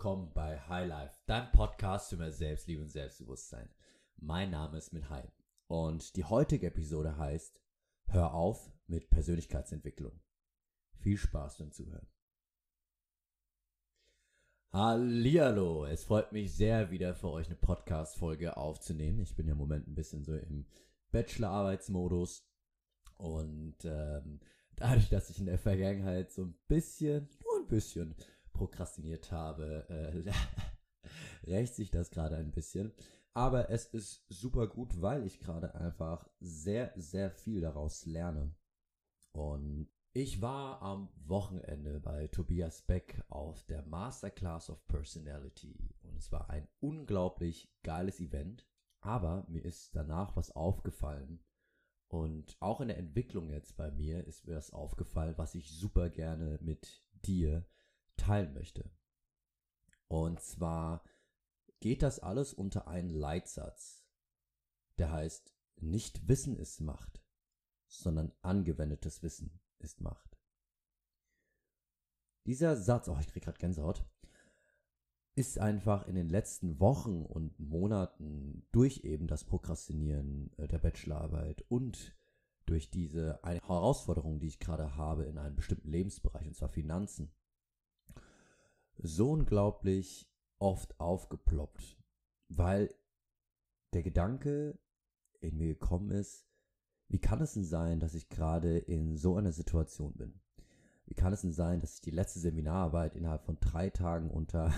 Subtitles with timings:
[0.00, 3.68] willkommen bei High Life, deinem Podcast für mehr Selbstliebe und Selbstbewusstsein.
[4.16, 5.30] Mein Name ist Mihai
[5.66, 7.60] und die heutige Episode heißt
[8.06, 10.18] Hör auf mit Persönlichkeitsentwicklung.
[11.00, 12.06] Viel Spaß beim Zuhören.
[14.72, 19.20] Hallihallo, es freut mich sehr, wieder für euch eine Podcast-Folge aufzunehmen.
[19.20, 20.64] Ich bin ja im Moment ein bisschen so im
[21.12, 22.48] Bachelor-Arbeitsmodus
[23.18, 24.40] und ähm,
[24.76, 28.16] dadurch, dass ich in der Vergangenheit so ein bisschen, nur ein bisschen
[28.60, 30.30] prokrastiniert habe, äh,
[31.50, 32.92] rächt sich das gerade ein bisschen.
[33.32, 38.54] Aber es ist super gut, weil ich gerade einfach sehr, sehr viel daraus lerne.
[39.32, 46.30] Und ich war am Wochenende bei Tobias Beck auf der Masterclass of Personality und es
[46.30, 48.66] war ein unglaublich geiles Event.
[49.00, 51.42] Aber mir ist danach was aufgefallen
[52.08, 56.10] und auch in der Entwicklung jetzt bei mir ist mir das aufgefallen, was ich super
[56.10, 57.64] gerne mit dir
[58.20, 58.90] teilen möchte.
[60.08, 61.04] Und zwar
[61.80, 64.04] geht das alles unter einen Leitsatz,
[64.98, 67.22] der heißt, nicht Wissen ist Macht,
[67.86, 70.36] sondern angewendetes Wissen ist Macht.
[72.46, 74.04] Dieser Satz, oh, ich krieg gerade Gänsehaut,
[75.34, 81.64] ist einfach in den letzten Wochen und Monaten durch eben das Prokrastinieren äh, der Bachelorarbeit
[81.68, 82.14] und
[82.66, 87.32] durch diese eine Herausforderung, die ich gerade habe in einem bestimmten Lebensbereich, und zwar Finanzen,
[89.02, 91.96] so unglaublich oft aufgeploppt,
[92.48, 92.94] weil
[93.92, 94.78] der Gedanke
[95.40, 96.46] in mir gekommen ist,
[97.08, 100.40] wie kann es denn sein, dass ich gerade in so einer Situation bin?
[101.06, 104.72] Wie kann es denn sein, dass ich die letzte Seminararbeit innerhalb von drei Tagen unter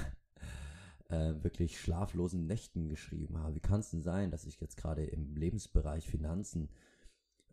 [1.11, 3.57] äh, wirklich schlaflosen Nächten geschrieben habe?
[3.57, 6.70] Wie kann es denn sein, dass ich jetzt gerade im Lebensbereich Finanzen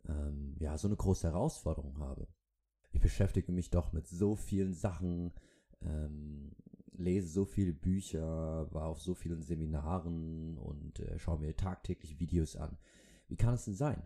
[0.07, 2.27] ähm, ja so eine große Herausforderung habe?
[2.91, 5.33] Ich beschäftige mich doch mit so vielen Sachen,
[5.81, 6.53] ähm,
[6.99, 12.55] lese so viele Bücher, war auf so vielen Seminaren und äh, schaue mir tagtäglich Videos
[12.55, 12.77] an.
[13.27, 14.03] Wie kann es denn sein?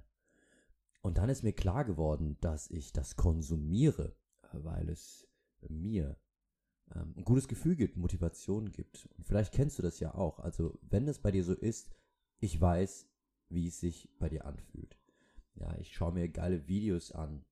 [1.02, 4.16] Und dann ist mir klar geworden, dass ich das konsumiere,
[4.54, 5.28] weil es
[5.68, 6.18] mir
[6.96, 9.10] ähm, ein gutes Gefühl gibt, Motivation gibt.
[9.18, 10.40] Und vielleicht kennst du das ja auch.
[10.40, 11.90] Also wenn es bei dir so ist,
[12.40, 13.10] ich weiß,
[13.50, 14.98] wie es sich bei dir anfühlt.
[15.56, 17.46] Ja, ich schaue mir geile Videos an,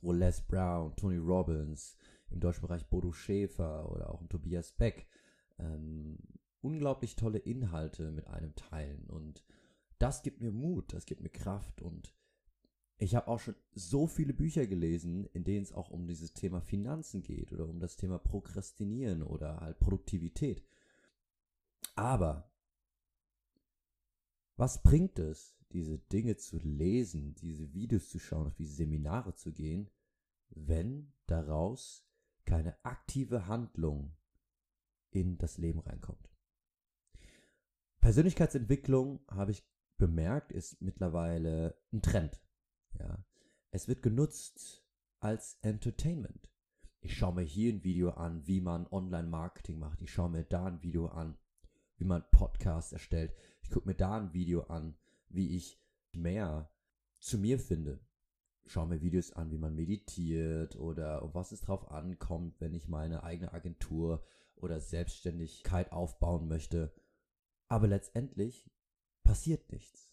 [0.00, 1.96] wo Les Brown, Tony Robbins,
[2.34, 5.06] im deutschen Bereich Bodo Schäfer oder auch ein Tobias Beck
[5.58, 6.18] ähm,
[6.60, 9.06] unglaublich tolle Inhalte mit einem teilen.
[9.08, 9.44] Und
[9.98, 12.14] das gibt mir Mut, das gibt mir Kraft und
[12.96, 16.60] ich habe auch schon so viele Bücher gelesen, in denen es auch um dieses Thema
[16.60, 20.64] Finanzen geht oder um das Thema Prokrastinieren oder halt Produktivität.
[21.96, 22.50] Aber
[24.56, 29.52] was bringt es, diese Dinge zu lesen, diese Videos zu schauen, auf diese Seminare zu
[29.52, 29.90] gehen,
[30.50, 32.06] wenn daraus
[32.44, 34.16] keine aktive Handlung
[35.10, 36.28] in das Leben reinkommt.
[38.00, 39.62] Persönlichkeitsentwicklung, habe ich
[39.96, 42.40] bemerkt, ist mittlerweile ein Trend.
[42.98, 43.24] Ja.
[43.70, 44.84] Es wird genutzt
[45.20, 46.50] als Entertainment.
[47.00, 50.02] Ich schaue mir hier ein Video an, wie man Online-Marketing macht.
[50.02, 51.36] Ich schaue mir da ein Video an,
[51.96, 53.34] wie man Podcasts erstellt.
[53.62, 54.96] Ich gucke mir da ein Video an,
[55.28, 55.80] wie ich
[56.12, 56.70] mehr
[57.20, 58.00] zu mir finde
[58.66, 63.22] schaue mir Videos an, wie man meditiert oder was es drauf ankommt, wenn ich meine
[63.22, 64.24] eigene Agentur
[64.56, 66.94] oder Selbstständigkeit aufbauen möchte.
[67.68, 68.70] Aber letztendlich
[69.22, 70.10] passiert nichts.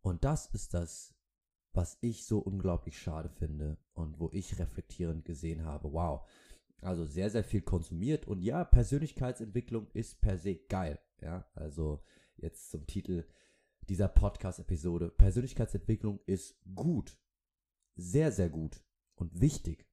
[0.00, 1.14] Und das ist das,
[1.72, 6.28] was ich so unglaublich schade finde und wo ich reflektierend gesehen habe, wow,
[6.82, 10.98] also sehr, sehr viel konsumiert und ja, Persönlichkeitsentwicklung ist per se geil.
[11.20, 12.02] Ja, also
[12.36, 13.24] jetzt zum Titel
[13.88, 15.10] dieser Podcast-Episode.
[15.10, 17.18] Persönlichkeitsentwicklung ist gut
[17.96, 18.82] sehr, sehr gut
[19.14, 19.88] und wichtig.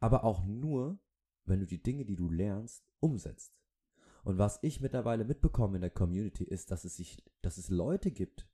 [0.00, 0.98] Aber auch nur,
[1.44, 3.58] wenn du die Dinge, die du lernst, umsetzt.
[4.24, 8.10] Und was ich mittlerweile mitbekomme in der Community ist, dass es sich, dass es Leute
[8.10, 8.48] gibt,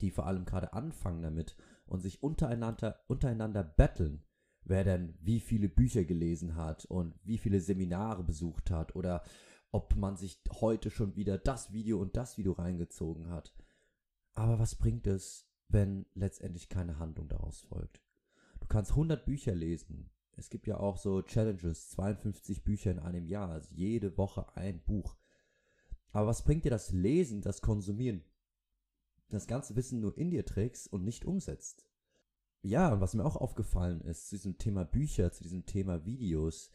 [0.00, 1.56] die vor allem gerade anfangen damit
[1.86, 4.24] und sich untereinander, untereinander betteln,
[4.62, 9.22] wer denn wie viele Bücher gelesen hat und wie viele Seminare besucht hat oder
[9.70, 13.54] ob man sich heute schon wieder das Video und das Video reingezogen hat.
[14.34, 18.02] Aber was bringt es, wenn letztendlich keine Handlung daraus folgt.
[18.60, 20.10] Du kannst 100 Bücher lesen.
[20.36, 24.80] Es gibt ja auch so Challenges, 52 Bücher in einem Jahr, also jede Woche ein
[24.80, 25.16] Buch.
[26.12, 28.22] Aber was bringt dir das Lesen, das Konsumieren,
[29.28, 31.84] das ganze Wissen nur in dir trägst und nicht umsetzt?
[32.62, 36.70] Ja, und was mir auch aufgefallen ist zu diesem Thema Bücher, zu diesem Thema Videos,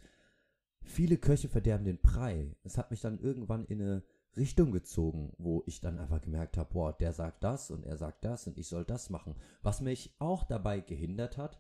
[0.82, 2.56] viele Köche verderben den Brei.
[2.64, 4.04] Es hat mich dann irgendwann in eine
[4.38, 8.24] Richtung gezogen, wo ich dann einfach gemerkt habe, boah, der sagt das und er sagt
[8.24, 9.36] das und ich soll das machen.
[9.62, 11.60] Was mich auch dabei gehindert hat,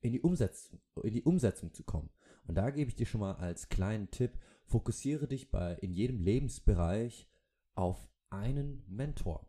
[0.00, 2.10] in die Umsetzung, in die Umsetzung zu kommen.
[2.46, 6.20] Und da gebe ich dir schon mal als kleinen Tipp, Fokussiere dich bei in jedem
[6.20, 7.28] Lebensbereich
[7.76, 9.48] auf einen Mentor.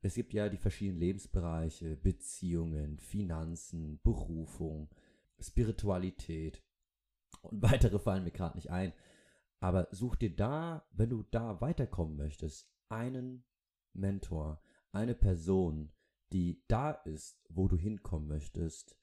[0.00, 4.88] Es gibt ja die verschiedenen Lebensbereiche, Beziehungen, Finanzen, Berufung,
[5.38, 6.62] Spiritualität
[7.42, 8.94] und weitere fallen mir gerade nicht ein.
[9.60, 13.44] Aber such dir da, wenn du da weiterkommen möchtest, einen
[13.92, 14.60] Mentor,
[14.92, 15.92] eine Person,
[16.32, 18.96] die da ist, wo du hinkommen möchtest.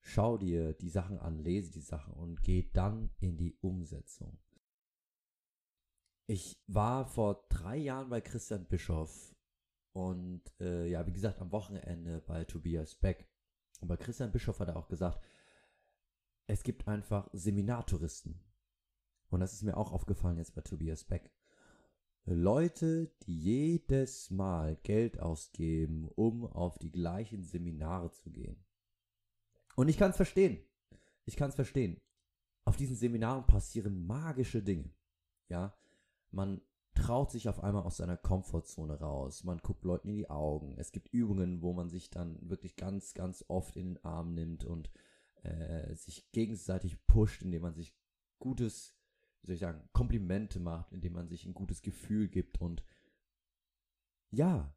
[0.00, 4.38] Schau dir die Sachen an, lese die Sachen und geh dann in die Umsetzung.
[6.26, 9.34] Ich war vor drei Jahren bei Christian Bischoff
[9.92, 13.28] und äh, ja, wie gesagt, am Wochenende bei Tobias Beck.
[13.80, 15.22] Und bei Christian Bischoff hat er auch gesagt,
[16.46, 18.40] es gibt einfach Seminartouristen.
[19.34, 21.28] Und das ist mir auch aufgefallen jetzt bei Tobias Beck.
[22.24, 28.64] Leute, die jedes Mal Geld ausgeben, um auf die gleichen Seminare zu gehen.
[29.74, 30.64] Und ich kann es verstehen.
[31.24, 32.00] Ich kann es verstehen.
[32.64, 34.94] Auf diesen Seminaren passieren magische Dinge.
[35.48, 35.76] Ja,
[36.30, 36.60] man
[36.94, 39.42] traut sich auf einmal aus seiner Komfortzone raus.
[39.42, 40.76] Man guckt Leuten in die Augen.
[40.78, 44.64] Es gibt Übungen, wo man sich dann wirklich ganz, ganz oft in den Arm nimmt
[44.64, 44.92] und
[45.42, 47.92] äh, sich gegenseitig pusht, indem man sich
[48.38, 48.94] gutes
[49.44, 52.82] wie soll ich sagen, Komplimente macht, indem man sich ein gutes Gefühl gibt und
[54.30, 54.74] ja,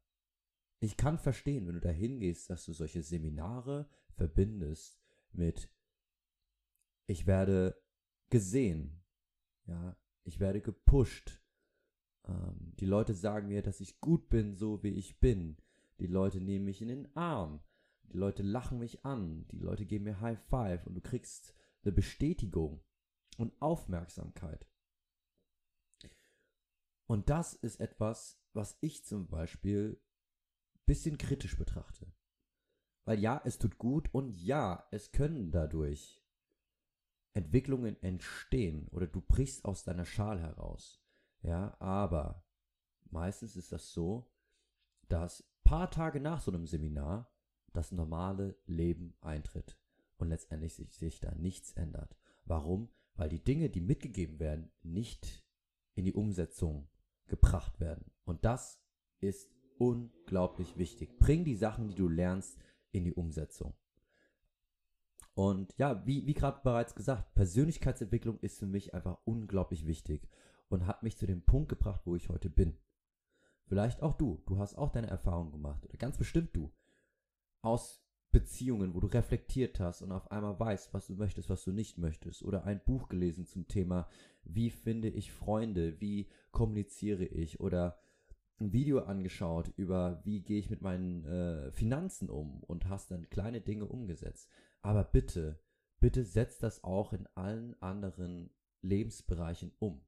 [0.80, 5.00] ich kann verstehen, wenn du da hingehst, dass du solche Seminare verbindest
[5.32, 5.70] mit
[7.08, 7.82] ich werde
[8.30, 9.02] gesehen,
[9.66, 11.42] ja, ich werde gepusht.
[12.26, 15.56] Ähm, die Leute sagen mir, dass ich gut bin, so wie ich bin.
[16.00, 17.62] Die Leute nehmen mich in den Arm.
[18.04, 19.48] Die Leute lachen mich an.
[19.52, 22.82] Die Leute geben mir High Five und du kriegst eine Bestätigung
[23.38, 24.68] und Aufmerksamkeit.
[27.08, 30.02] Und das ist etwas, was ich zum Beispiel
[30.86, 32.12] bisschen kritisch betrachte.
[33.06, 36.22] Weil ja, es tut gut und ja, es können dadurch
[37.34, 41.02] Entwicklungen entstehen oder du brichst aus deiner Schale heraus.
[41.42, 42.44] Ja, aber
[43.10, 44.30] meistens ist das so,
[45.08, 47.32] dass paar Tage nach so einem Seminar
[47.74, 49.78] das normale Leben eintritt
[50.18, 52.18] und letztendlich sich, sich da nichts ändert.
[52.46, 52.90] Warum?
[53.18, 55.44] Weil die Dinge, die mitgegeben werden, nicht
[55.96, 56.88] in die Umsetzung
[57.28, 58.12] gebracht werden.
[58.24, 58.80] Und das
[59.20, 61.18] ist unglaublich wichtig.
[61.20, 62.58] Bring die Sachen, die du lernst,
[62.92, 63.74] in die Umsetzung.
[65.34, 70.28] Und ja, wie, wie gerade bereits gesagt, Persönlichkeitsentwicklung ist für mich einfach unglaublich wichtig
[70.70, 72.78] und hat mich zu dem Punkt gebracht, wo ich heute bin.
[73.66, 76.74] Vielleicht auch du, du hast auch deine Erfahrungen gemacht oder ganz bestimmt du.
[77.62, 78.02] Aus
[78.38, 81.98] Beziehungen, wo du reflektiert hast und auf einmal weißt, was du möchtest, was du nicht
[81.98, 82.44] möchtest.
[82.44, 84.08] Oder ein Buch gelesen zum Thema,
[84.44, 87.60] wie finde ich Freunde, wie kommuniziere ich.
[87.60, 87.98] Oder
[88.60, 93.28] ein Video angeschaut über, wie gehe ich mit meinen äh, Finanzen um und hast dann
[93.32, 94.52] kleine Dinge umgesetzt.
[94.84, 95.60] Aber bitte,
[96.00, 98.52] bitte setz das auch in allen anderen
[98.84, 100.06] Lebensbereichen um.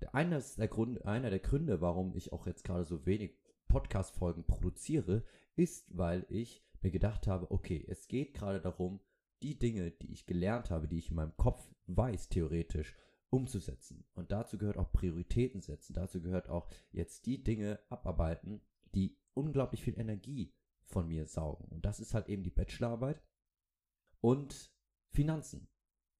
[0.00, 3.36] Der eine ist der Grund, einer der Gründe, warum ich auch jetzt gerade so wenig
[3.68, 5.24] Podcast-Folgen produziere,
[5.56, 9.00] ist, weil ich mir gedacht habe, okay, es geht gerade darum,
[9.42, 12.96] die Dinge, die ich gelernt habe, die ich in meinem Kopf weiß, theoretisch,
[13.30, 14.04] umzusetzen.
[14.14, 15.92] Und dazu gehört auch Prioritäten setzen.
[15.92, 18.62] Dazu gehört auch jetzt die Dinge abarbeiten,
[18.94, 21.68] die unglaublich viel Energie von mir saugen.
[21.68, 23.22] Und das ist halt eben die Bachelorarbeit
[24.20, 24.72] und
[25.10, 25.68] Finanzen.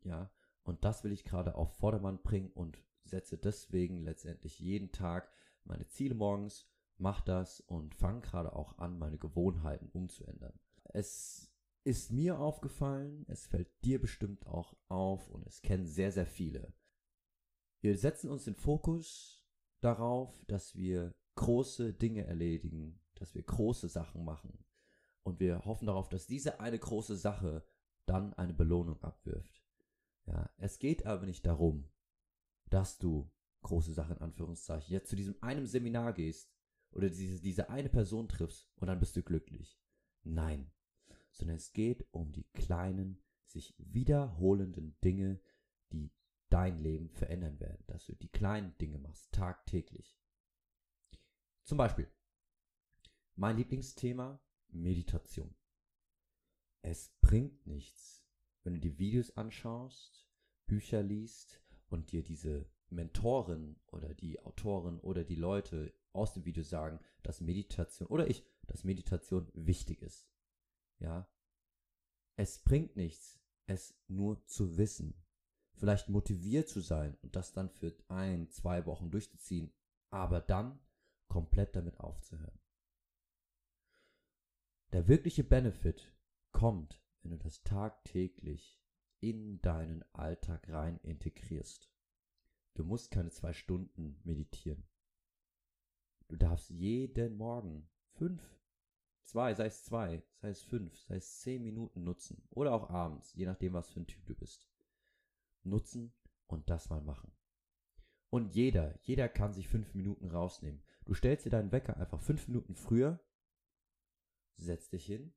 [0.04, 0.30] Ja,
[0.62, 5.32] und das will ich gerade auf Vordermann bringen und setze deswegen letztendlich jeden Tag
[5.64, 6.68] meine Ziele morgens
[6.98, 10.58] mach das und fang gerade auch an, meine Gewohnheiten umzuändern.
[10.84, 11.50] Es
[11.84, 16.74] ist mir aufgefallen, es fällt dir bestimmt auch auf und es kennen sehr, sehr viele.
[17.80, 19.46] Wir setzen uns den Fokus
[19.80, 24.64] darauf, dass wir große Dinge erledigen, dass wir große Sachen machen.
[25.22, 27.64] Und wir hoffen darauf, dass diese eine große Sache
[28.06, 29.62] dann eine Belohnung abwirft.
[30.26, 31.88] Ja, es geht aber nicht darum,
[32.66, 33.30] dass du
[33.62, 36.57] große Sachen in Anführungszeichen jetzt zu diesem einem Seminar gehst
[36.92, 39.80] oder diese, diese eine Person triffst und dann bist du glücklich.
[40.22, 40.70] Nein,
[41.30, 45.40] sondern es geht um die kleinen, sich wiederholenden Dinge,
[45.92, 46.12] die
[46.50, 50.18] dein Leben verändern werden, dass du die kleinen Dinge machst, tagtäglich.
[51.64, 52.10] Zum Beispiel,
[53.36, 55.54] mein Lieblingsthema, Meditation.
[56.82, 58.24] Es bringt nichts,
[58.62, 60.28] wenn du die Videos anschaust,
[60.66, 66.62] Bücher liest und dir diese Mentoren oder die Autoren oder die Leute aus dem Video
[66.62, 70.28] sagen, dass Meditation oder ich, dass Meditation wichtig ist.
[70.98, 71.28] Ja.
[72.36, 75.14] Es bringt nichts, es nur zu wissen.
[75.74, 79.72] Vielleicht motiviert zu sein und das dann für ein, zwei Wochen durchzuziehen,
[80.10, 80.80] aber dann
[81.28, 82.58] komplett damit aufzuhören.
[84.92, 86.12] Der wirkliche Benefit
[86.52, 88.80] kommt, wenn du das tagtäglich
[89.20, 91.92] in deinen Alltag rein integrierst.
[92.74, 94.88] Du musst keine zwei Stunden meditieren.
[96.28, 98.42] Du darfst jeden Morgen fünf,
[99.24, 102.42] zwei, sei es zwei, sei es fünf, sei es zehn Minuten nutzen.
[102.50, 104.68] Oder auch abends, je nachdem, was für ein Typ du bist.
[105.62, 106.12] Nutzen
[106.46, 107.32] und das mal machen.
[108.30, 110.82] Und jeder, jeder kann sich fünf Minuten rausnehmen.
[111.06, 113.18] Du stellst dir deinen Wecker einfach fünf Minuten früher,
[114.56, 115.32] setzt dich hin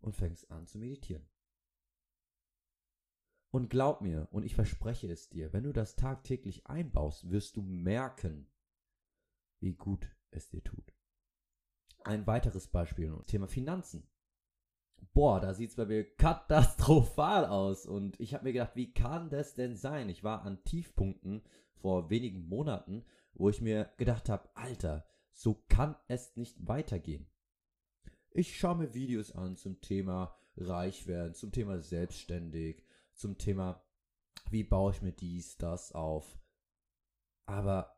[0.00, 1.28] und fängst an zu meditieren.
[3.50, 7.62] Und glaub mir, und ich verspreche es dir, wenn du das tagtäglich einbaust, wirst du
[7.62, 8.50] merken,
[9.60, 10.92] wie gut es dir tut.
[12.04, 14.08] Ein weiteres Beispiel, Thema Finanzen.
[15.12, 17.86] Boah, da sieht es bei mir katastrophal aus.
[17.86, 20.08] Und ich habe mir gedacht, wie kann das denn sein?
[20.08, 21.42] Ich war an Tiefpunkten
[21.74, 27.26] vor wenigen Monaten, wo ich mir gedacht habe, Alter, so kann es nicht weitergehen.
[28.30, 32.84] Ich schaue mir Videos an zum Thema reich werden, zum Thema selbstständig,
[33.14, 33.82] zum Thema,
[34.50, 36.38] wie baue ich mir dies, das auf.
[37.46, 37.95] Aber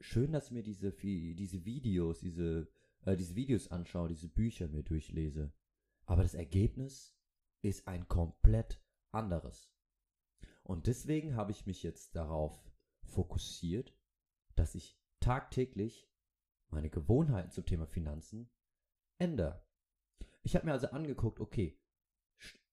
[0.00, 2.68] schön, dass ich mir diese, diese Videos, diese,
[3.04, 5.52] äh, diese Videos anschaue, diese Bücher mir durchlese.
[6.06, 7.14] Aber das Ergebnis
[7.62, 9.72] ist ein komplett anderes.
[10.62, 12.62] Und deswegen habe ich mich jetzt darauf
[13.02, 13.96] fokussiert,
[14.54, 16.10] dass ich tagtäglich
[16.70, 18.50] meine Gewohnheiten zum Thema Finanzen
[19.18, 19.64] ändere.
[20.42, 21.80] Ich habe mir also angeguckt, okay,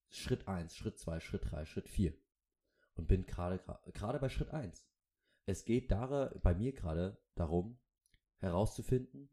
[0.09, 2.13] Schritt 1, Schritt 2, Schritt 3, Schritt 4
[2.95, 3.59] und bin gerade
[3.93, 4.87] gerade bei Schritt 1.
[5.45, 7.77] Es geht da, bei mir gerade darum,
[8.39, 9.29] herauszufinden,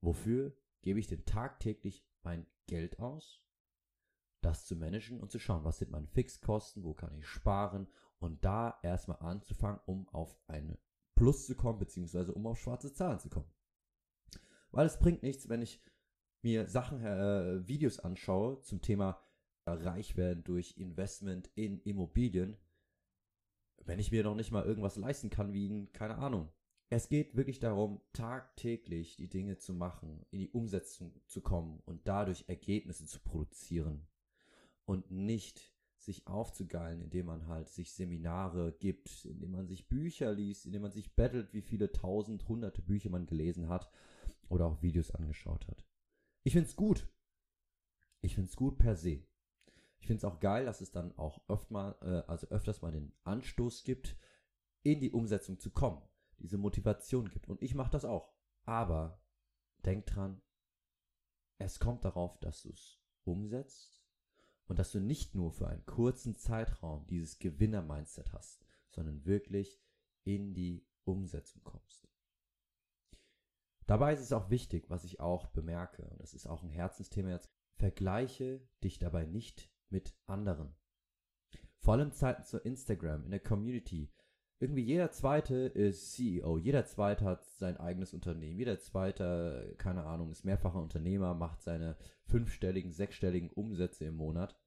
[0.00, 3.42] wofür gebe ich denn tagtäglich mein Geld aus,
[4.40, 7.86] das zu managen und zu schauen, was sind meine Fixkosten, wo kann ich sparen
[8.18, 10.78] und da erstmal anzufangen, um auf eine
[11.14, 13.50] Plus zu kommen, beziehungsweise um auf schwarze Zahlen zu kommen.
[14.70, 15.82] Weil es bringt nichts, wenn ich
[16.42, 19.20] mir Sachen, äh, Videos anschaue zum Thema
[19.66, 22.56] reich werden durch Investment in Immobilien,
[23.84, 26.48] wenn ich mir noch nicht mal irgendwas leisten kann, wie, ein, keine Ahnung.
[26.88, 32.08] Es geht wirklich darum, tagtäglich die Dinge zu machen, in die Umsetzung zu kommen und
[32.08, 34.06] dadurch Ergebnisse zu produzieren.
[34.86, 40.66] Und nicht sich aufzugeilen, indem man halt sich Seminare gibt, indem man sich Bücher liest,
[40.66, 43.90] indem man sich bettelt, wie viele tausend, hunderte Bücher man gelesen hat
[44.48, 45.84] oder auch Videos angeschaut hat.
[46.42, 47.06] Ich find's gut.
[48.22, 49.22] Ich find's gut per se.
[50.00, 52.90] Ich finde es auch geil, dass es dann auch öfter mal, äh, also öfters mal
[52.90, 54.16] den Anstoß gibt,
[54.82, 56.02] in die Umsetzung zu kommen.
[56.38, 57.48] Diese Motivation gibt.
[57.48, 58.32] Und ich mache das auch.
[58.64, 59.22] Aber
[59.84, 60.40] denk dran,
[61.58, 64.02] es kommt darauf, dass du es umsetzt
[64.66, 69.82] und dass du nicht nur für einen kurzen Zeitraum dieses Gewinner-Mindset hast, sondern wirklich
[70.24, 72.08] in die Umsetzung kommst.
[73.86, 77.30] Dabei ist es auch wichtig, was ich auch bemerke, und das ist auch ein Herzensthema
[77.30, 80.74] jetzt, vergleiche dich dabei nicht mit anderen.
[81.78, 84.12] Vor allem Zeiten zu Instagram, in der Community.
[84.58, 90.30] Irgendwie jeder zweite ist CEO, jeder zweite hat sein eigenes Unternehmen, jeder zweite, keine Ahnung,
[90.30, 94.60] ist mehrfacher Unternehmer, macht seine fünfstelligen, sechsstelligen Umsätze im Monat.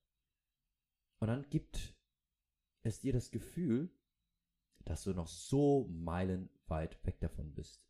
[1.19, 1.95] Und dann gibt
[2.81, 3.91] es dir das Gefühl,
[4.85, 7.85] dass du noch so meilenweit weg davon bist.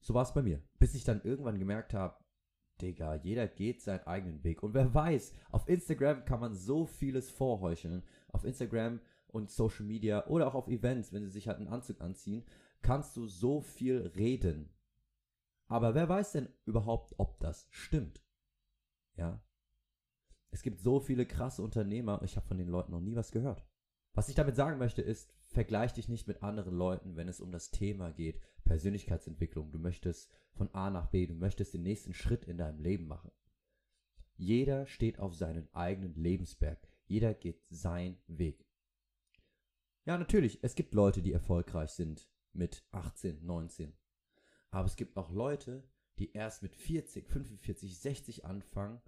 [0.00, 2.24] So war es bei mir, bis ich dann irgendwann gemerkt habe,
[2.78, 4.62] Digga, jeder geht seinen eigenen Weg.
[4.62, 8.02] Und wer weiß, auf Instagram kann man so vieles vorheucheln.
[8.28, 12.00] Auf Instagram und Social Media oder auch auf Events, wenn sie sich halt einen Anzug
[12.00, 12.44] anziehen,
[12.82, 14.70] kannst du so viel reden.
[15.66, 18.22] Aber wer weiß denn überhaupt, ob das stimmt?
[19.16, 19.42] Ja.
[20.50, 23.66] Es gibt so viele krasse Unternehmer, ich habe von den Leuten noch nie was gehört.
[24.14, 27.50] Was ich damit sagen möchte, ist, vergleich dich nicht mit anderen Leuten, wenn es um
[27.50, 29.72] das Thema geht, Persönlichkeitsentwicklung.
[29.72, 33.30] Du möchtest von A nach B, du möchtest den nächsten Schritt in deinem Leben machen.
[34.36, 36.78] Jeder steht auf seinen eigenen Lebensberg.
[37.06, 38.64] Jeder geht seinen Weg.
[40.04, 43.92] Ja, natürlich, es gibt Leute, die erfolgreich sind mit 18, 19.
[44.70, 45.82] Aber es gibt auch Leute,
[46.18, 49.00] die erst mit 40, 45, 60 anfangen,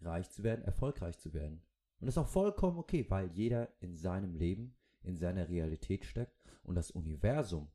[0.00, 1.62] reich zu werden, erfolgreich zu werden.
[2.00, 6.42] Und das ist auch vollkommen okay, weil jeder in seinem Leben, in seiner Realität steckt
[6.62, 7.70] und das Universum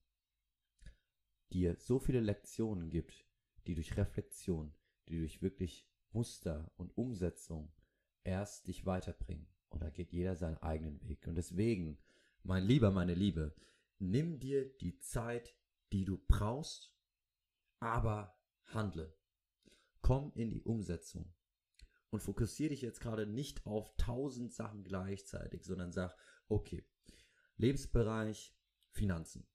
[1.51, 3.25] dir so viele Lektionen gibt,
[3.67, 4.74] die durch Reflexion,
[5.10, 7.72] die durch wirklich Muster und Umsetzung
[8.24, 9.48] erst dich weiterbringen.
[9.70, 11.27] Und da geht jeder seinen eigenen Weg.
[11.27, 11.98] Und deswegen,
[12.44, 13.53] mein Lieber, meine Liebe,
[14.00, 15.55] nimm dir die Zeit,
[15.91, 16.94] die du brauchst,
[17.79, 19.13] aber handle.
[20.01, 21.34] Komm in die Umsetzung.
[22.15, 26.15] Und fokussiere dich jetzt gerade nicht auf tausend Sachen gleichzeitig, sondern sag,
[26.48, 26.88] okay,
[27.57, 28.55] Lebensbereich,
[28.89, 29.45] Finanzen.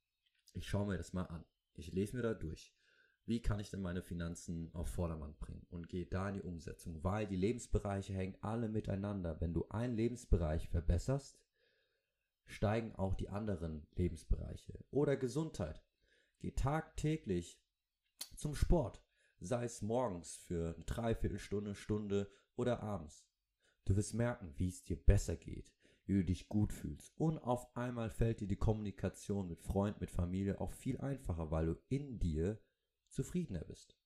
[0.52, 1.42] Ich schaue mir das mal an.
[1.72, 2.76] Ich lese mir da durch.
[3.24, 7.02] Wie kann ich denn meine Finanzen auf Vordermann bringen und gehe da in die Umsetzung,
[7.02, 9.40] weil die Lebensbereiche hängen alle miteinander.
[9.40, 11.42] Wenn du einen Lebensbereich verbesserst,
[12.44, 14.84] steigen auch die anderen Lebensbereiche.
[14.90, 15.82] Oder Gesundheit.
[16.40, 17.58] Geh tagtäglich
[18.36, 19.02] zum Sport,
[19.38, 23.26] sei es morgens für eine Dreiviertelstunde, Stunde oder abends.
[23.84, 25.72] Du wirst merken, wie es dir besser geht,
[26.04, 27.12] wie du dich gut fühlst.
[27.18, 31.66] Und auf einmal fällt dir die Kommunikation mit Freund, mit Familie auch viel einfacher, weil
[31.66, 32.60] du in dir
[33.08, 33.96] zufriedener bist.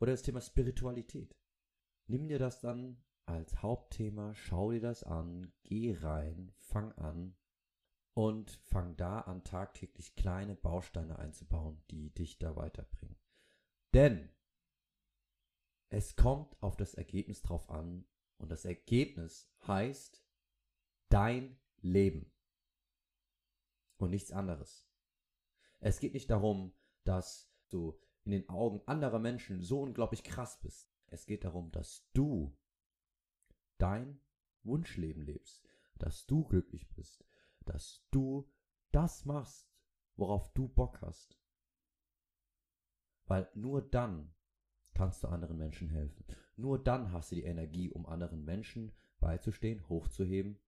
[0.00, 1.36] Oder das Thema Spiritualität.
[2.06, 7.36] Nimm dir das dann als Hauptthema, schau dir das an, geh rein, fang an
[8.14, 13.18] und fang da an, tagtäglich kleine Bausteine einzubauen, die dich da weiterbringen.
[13.94, 14.30] Denn
[15.90, 20.22] es kommt auf das Ergebnis drauf an und das Ergebnis heißt
[21.08, 22.32] dein Leben
[23.96, 24.88] und nichts anderes.
[25.80, 30.92] Es geht nicht darum, dass du in den Augen anderer Menschen so unglaublich krass bist.
[31.06, 32.56] Es geht darum, dass du
[33.78, 34.20] dein
[34.64, 35.66] Wunschleben lebst,
[35.96, 37.24] dass du glücklich bist,
[37.64, 38.50] dass du
[38.92, 39.70] das machst,
[40.16, 41.40] worauf du Bock hast.
[43.24, 44.34] Weil nur dann
[44.98, 46.24] kannst du anderen Menschen helfen.
[46.56, 48.90] Nur dann hast du die Energie, um anderen Menschen
[49.20, 50.58] beizustehen, hochzuheben,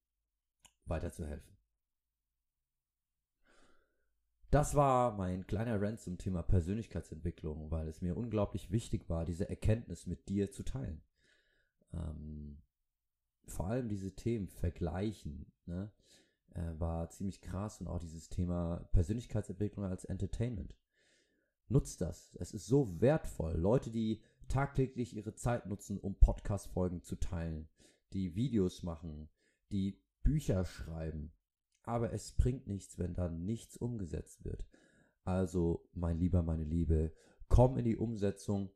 [0.85, 1.57] weiterzuhelfen.
[4.53, 9.49] Das war mein kleiner Rant zum Thema Persönlichkeitsentwicklung, weil es mir unglaublich wichtig war, diese
[9.49, 11.03] Erkenntnis mit dir zu teilen.
[11.93, 12.63] Ähm,
[13.47, 15.91] vor allem diese Themen vergleichen, ne,
[16.55, 20.75] äh, war ziemlich krass und auch dieses Thema Persönlichkeitsentwicklung als Entertainment.
[21.71, 22.35] Nutzt das.
[22.41, 23.55] Es ist so wertvoll.
[23.57, 27.69] Leute, die tagtäglich ihre Zeit nutzen, um Podcast-Folgen zu teilen,
[28.13, 29.29] die Videos machen,
[29.71, 31.33] die Bücher schreiben.
[31.85, 34.67] Aber es bringt nichts, wenn da nichts umgesetzt wird.
[35.23, 37.13] Also, mein Lieber, meine Liebe,
[37.49, 38.71] komm in die Umsetzung.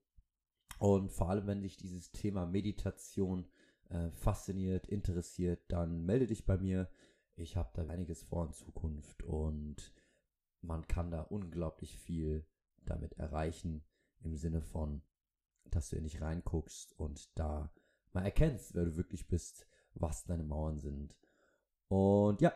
[0.78, 3.48] Und vor allem, wenn dich dieses Thema Meditation
[3.88, 6.88] äh, fasziniert, interessiert, dann melde dich bei mir.
[7.34, 9.92] Ich habe da einiges vor in Zukunft und
[10.60, 12.46] man kann da unglaublich viel
[12.86, 13.84] damit erreichen
[14.20, 15.02] im Sinne von,
[15.64, 17.72] dass du in dich reinguckst und da
[18.12, 21.16] mal erkennst, wer du wirklich bist, was deine Mauern sind.
[21.88, 22.54] Und ja,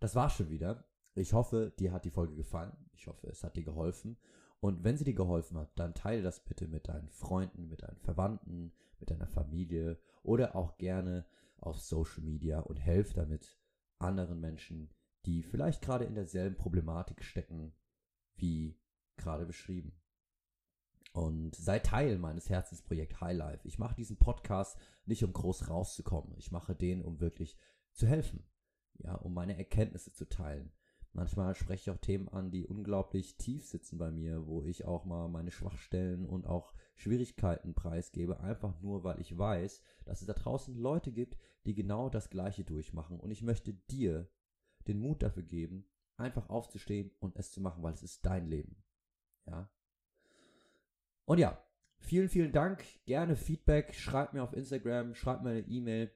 [0.00, 0.84] das war's schon wieder.
[1.14, 2.76] Ich hoffe, dir hat die Folge gefallen.
[2.92, 4.18] Ich hoffe, es hat dir geholfen.
[4.60, 7.98] Und wenn sie dir geholfen hat, dann teile das bitte mit deinen Freunden, mit deinen
[7.98, 11.26] Verwandten, mit deiner Familie oder auch gerne
[11.58, 13.58] auf Social Media und helf damit
[13.98, 14.90] anderen Menschen,
[15.26, 17.74] die vielleicht gerade in derselben Problematik stecken,
[18.36, 18.78] wie
[19.24, 19.92] gerade beschrieben.
[21.12, 23.66] Und sei Teil meines Herzensprojekt High Life.
[23.66, 26.34] Ich mache diesen Podcast nicht, um groß rauszukommen.
[26.38, 27.56] Ich mache den, um wirklich
[27.92, 28.44] zu helfen.
[28.98, 30.72] Ja, um meine Erkenntnisse zu teilen.
[31.12, 35.04] Manchmal spreche ich auch Themen an, die unglaublich tief sitzen bei mir, wo ich auch
[35.04, 40.32] mal meine Schwachstellen und auch Schwierigkeiten preisgebe, einfach nur, weil ich weiß, dass es da
[40.32, 43.20] draußen Leute gibt, die genau das Gleiche durchmachen.
[43.20, 44.28] Und ich möchte dir
[44.88, 48.82] den Mut dafür geben, einfach aufzustehen und es zu machen, weil es ist dein Leben.
[49.46, 49.68] Ja.
[51.24, 51.62] Und ja,
[51.98, 52.84] vielen, vielen Dank.
[53.06, 53.94] Gerne Feedback.
[53.94, 56.10] Schreibt mir auf Instagram, schreibt mir eine E-Mail.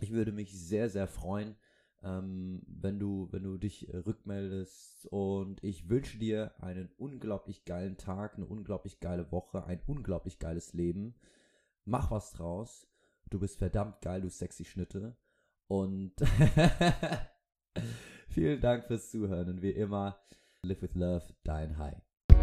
[0.00, 1.56] Ich würde mich sehr, sehr freuen
[2.04, 5.06] ähm, wenn du, wenn du dich rückmeldest.
[5.06, 10.74] Und ich wünsche dir einen unglaublich geilen Tag, eine unglaublich geile Woche, ein unglaublich geiles
[10.74, 11.14] Leben.
[11.84, 12.86] Mach was draus.
[13.30, 15.16] Du bist verdammt geil, du sexy Schnitte.
[15.66, 16.12] Und
[18.28, 19.48] vielen Dank fürs Zuhören.
[19.48, 20.20] Und wie immer,
[20.62, 22.00] live with love, dein High.